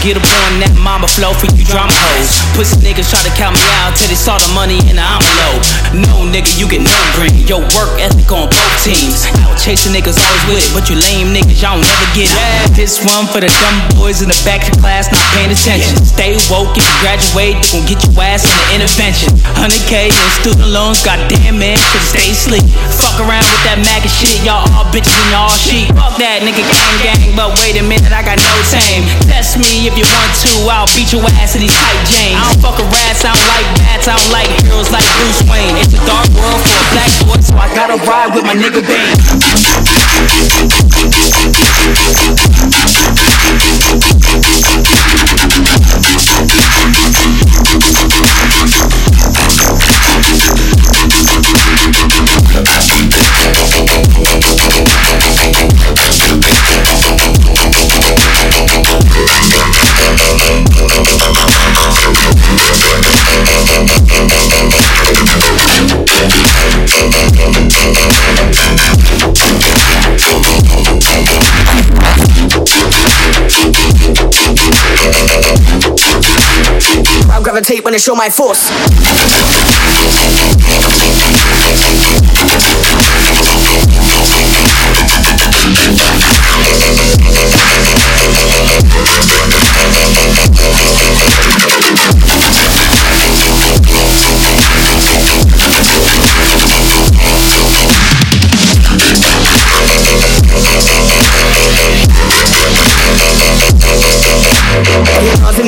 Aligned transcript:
get 0.00 0.16
up 0.16 0.24
on 0.24 0.60
that 0.64 0.72
mama 0.80 1.04
flow 1.04 1.36
for 1.36 1.48
you 1.52 1.64
drama 1.68 1.92
hoes. 1.92 2.40
Pussy 2.56 2.80
niggas 2.80 3.12
try 3.12 3.20
to 3.20 3.32
count 3.36 3.52
me 3.52 3.64
out 3.84 3.92
till 3.92 4.08
they 4.08 4.16
saw 4.16 4.40
the 4.40 4.48
money 4.56 4.80
in 4.88 4.96
the 4.96 5.04
envelope. 5.04 5.62
No 5.92 6.24
nigga, 6.24 6.48
you 6.56 6.64
get 6.64 6.80
none 6.80 7.08
green. 7.12 7.44
Your 7.44 7.60
work 7.76 7.92
ethic 8.00 8.28
on 8.32 8.48
both 8.48 8.74
teams. 8.80 9.28
Out 9.44 9.60
chasing 9.60 9.92
niggas 9.92 10.16
always 10.16 10.44
with 10.48 10.64
it, 10.64 10.70
but 10.72 10.88
you 10.88 10.96
lame 10.96 11.36
niggas, 11.36 11.60
y'all 11.60 11.76
never 11.76 12.08
get 12.16 12.32
it. 12.32 12.36
Yeah, 12.36 12.64
this 12.72 13.04
one 13.04 13.28
for 13.28 13.44
the 13.44 13.52
dumb 13.60 13.78
boys 14.00 14.24
in 14.24 14.32
the 14.32 14.40
back 14.42 14.64
of 14.64 14.80
class 14.80 15.12
not 15.12 15.20
paying 15.36 15.52
attention. 15.52 16.00
Stay 16.00 16.32
woke, 16.48 16.72
if 16.80 16.84
you 16.84 16.96
graduate, 17.04 17.60
they 17.60 17.68
gon' 17.68 17.84
get 17.84 18.00
your 18.00 18.16
ass 18.24 18.48
in 18.72 18.80
the 18.80 18.88
intervention. 18.88 19.36
100k 19.60 20.08
in 20.08 20.28
student 20.40 20.70
loans, 20.72 21.04
goddamn 21.04 21.60
man, 21.60 21.76
should 21.76 22.06
stay 22.08 22.32
sleep. 22.32 22.64
That 23.90 24.06
MAGA 24.06 24.14
shit, 24.22 24.38
y'all 24.46 24.62
all 24.78 24.86
bitches 24.94 25.18
and 25.18 25.34
y'all 25.34 25.50
sheep. 25.50 25.90
Fuck 25.98 26.14
that 26.22 26.46
nigga 26.46 26.62
gang 26.62 26.98
gang, 27.02 27.34
but 27.34 27.58
wait 27.58 27.74
a 27.74 27.82
minute, 27.82 28.14
I 28.14 28.22
got 28.22 28.38
no 28.38 28.54
tame. 28.70 29.02
Test 29.26 29.58
me 29.58 29.82
if 29.82 29.98
you 29.98 30.06
want 30.06 30.30
to, 30.46 30.62
I'll 30.70 30.86
beat 30.94 31.10
your 31.10 31.26
ass 31.42 31.58
in 31.58 31.66
these 31.66 31.74
tight 31.74 31.98
jeans. 32.06 32.38
I 32.38 32.54
don't 32.54 32.62
fuck 32.62 32.78
a 32.78 32.86
rats, 32.86 33.26
I 33.26 33.34
don't 33.34 33.48
like 33.50 33.66
bats, 33.82 34.06
I 34.06 34.14
don't 34.14 34.30
like 34.30 34.46
heroes 34.62 34.94
like 34.94 35.02
Bruce 35.18 35.42
Wayne. 35.50 35.74
It's 35.82 35.90
a 35.98 36.00
dark 36.06 36.30
world 36.38 36.62
for 36.62 36.78
a 36.78 36.86
black 36.94 37.10
boy, 37.26 37.42
so 37.42 37.58
I 37.58 37.66
gotta 37.74 37.98
ride 38.06 38.30
with 38.30 38.46
my 38.46 38.54
nigga 38.54 38.78
Bane. 38.86 39.18
Gravitate 77.50 77.84
when 77.84 77.94
I 77.94 77.96
show 77.96 78.14
my 78.14 78.30
force. 78.30 78.70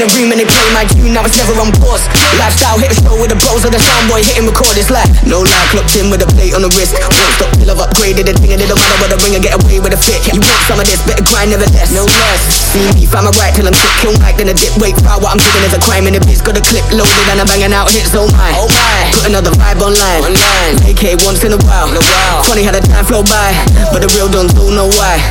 The 0.02 0.10
room 0.18 0.34
and 0.34 0.38
they 0.42 0.48
play 0.48 0.66
my 0.74 0.82
tune, 0.82 1.14
now 1.14 1.22
it's 1.22 1.38
never 1.38 1.54
on 1.62 1.70
pause. 1.78 2.02
Lifestyle 2.34 2.74
hit 2.82 2.90
the 2.90 2.98
show 2.98 3.14
with 3.14 3.30
the 3.30 3.38
bros 3.38 3.62
of 3.62 3.70
the 3.70 3.78
soundboy 3.78 4.26
hitting 4.26 4.50
record. 4.50 4.74
It's 4.74 4.90
like 4.90 5.06
no 5.22 5.46
lie, 5.46 5.66
clocked 5.70 5.94
in 5.94 6.10
with 6.10 6.26
a 6.26 6.28
plate 6.34 6.58
on 6.58 6.66
the 6.66 6.70
wrist. 6.74 6.98
Won't 6.98 7.30
stop 7.38 7.50
till 7.54 7.70
I've 7.70 7.78
upgraded 7.78 8.26
the 8.26 8.34
thing 8.34 8.50
and 8.50 8.58
it 8.58 8.66
don't 8.66 8.80
matter 8.82 8.98
what 8.98 9.14
I 9.14 9.16
bring 9.22 9.38
and 9.38 9.42
get 9.44 9.54
away 9.54 9.78
with 9.78 9.94
a 9.94 10.00
fit. 10.00 10.26
You 10.26 10.42
want 10.42 10.58
some 10.66 10.82
of 10.82 10.86
this, 10.90 10.98
better 11.06 11.22
grind, 11.22 11.54
never 11.54 11.68
less. 11.70 11.94
No 11.94 12.02
less. 12.02 12.40
See 12.74 12.82
me, 12.98 13.06
find 13.06 13.30
my 13.30 13.32
right 13.38 13.54
till 13.54 13.68
I'm 13.68 13.76
sick, 13.76 13.92
kill 14.02 14.14
Mike, 14.18 14.42
then 14.42 14.50
a 14.50 14.56
dip, 14.56 14.74
wait, 14.82 14.98
fire. 15.06 15.22
What 15.22 15.38
I'm 15.38 15.40
doing 15.40 15.62
is 15.62 15.74
a 15.76 15.80
crime 15.82 16.10
in 16.10 16.18
the 16.18 16.22
biz. 16.26 16.42
Got 16.42 16.58
a 16.58 16.64
clip 16.64 16.82
loaded 16.90 17.26
and 17.30 17.38
I'm 17.38 17.46
banging 17.46 17.70
out 17.70 17.86
hits, 17.94 18.10
oh 18.18 18.26
my. 18.34 18.50
Oh 18.58 18.66
my. 18.66 18.98
Put 19.14 19.30
another 19.30 19.54
vibe 19.54 19.78
online. 19.78 20.34
Online. 20.34 20.74
AK 20.90 21.22
once 21.22 21.46
in 21.46 21.54
a 21.54 21.60
while. 21.62 21.86
In 21.86 21.94
a 21.94 22.02
while. 22.02 22.42
Funny 22.42 22.66
how 22.66 22.74
the 22.74 22.82
time 22.82 23.06
flow 23.06 23.22
by, 23.22 23.54
but 23.94 24.02
the 24.02 24.10
real 24.18 24.26
don't 24.26 24.50
know 24.74 24.90
why. 24.98 25.22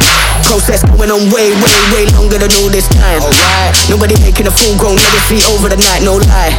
Process 0.48 0.84
going 0.96 1.12
on 1.12 1.28
way, 1.32 1.52
way, 1.60 1.76
way 1.92 2.04
longer 2.16 2.40
than 2.40 2.52
all 2.64 2.72
this 2.72 2.88
time. 2.88 3.20
Oh, 3.20 3.32
Alright. 3.32 3.51
Nobody 3.90 4.16
making 4.22 4.48
a 4.48 4.52
full 4.52 4.76
grown 4.78 4.96
legacy 4.96 5.40
over 5.54 5.70
the 5.70 5.78
night, 5.78 6.04
no 6.04 6.18
lie. 6.18 6.54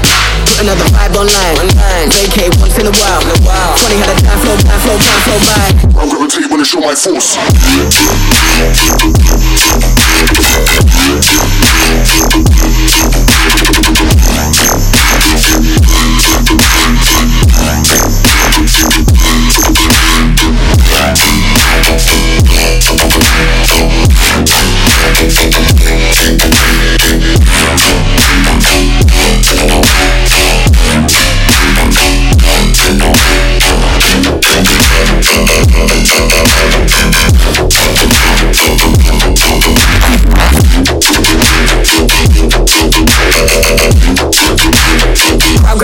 Put 0.47 0.65
another 0.65 0.85
vibe 0.93 1.15
online. 1.17 1.57
online. 1.61 2.09
Vacate 2.11 2.55
once 2.61 2.77
in 2.79 2.87
a 2.87 2.95
while. 2.97 3.23
A. 3.23 3.35
Funny 3.79 3.97
how 4.01 4.09
the 4.13 4.17
time 4.21 4.39
flow, 4.41 4.57
time 4.57 4.81
flow, 4.81 4.97
time 4.97 5.23
flow 5.25 5.39
by. 5.49 5.67
I'm 6.01 6.09
gravitate 6.09 6.51
when 6.51 6.61
I 6.61 6.65
show 6.65 6.81
my 6.81 6.95
force. 6.95 7.37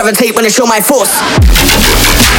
levitate 0.09 0.35
when 0.35 0.45
I 0.45 0.49
show 0.49 0.65
my 0.65 0.81
force. 0.81 2.38